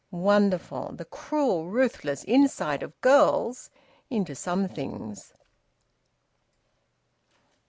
Wonderful, 0.09 0.93
the 0.95 1.05
cruel 1.05 1.67
ruthless 1.67 2.23
insight 2.23 2.81
of 2.81 2.99
girls 3.01 3.69
into 4.09 4.33
some 4.33 4.67
things! 4.67 5.35